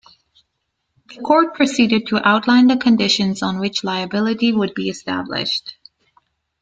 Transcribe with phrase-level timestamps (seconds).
[1.09, 5.75] The court proceeded to outline the conditions on which liability would be established.